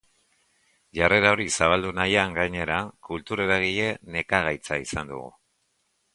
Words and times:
Jarrera 0.99 1.33
hori 1.35 1.45
zabaldu 1.57 1.91
nahian, 1.97 2.33
gainera, 2.39 2.79
kultur 3.09 3.45
eragile 3.47 3.87
nekagaitza 4.17 4.81
izan 4.89 5.15
dugu. 5.15 5.31